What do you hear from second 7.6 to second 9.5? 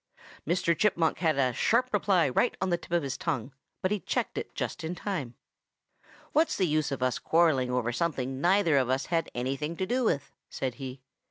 over something neither of us had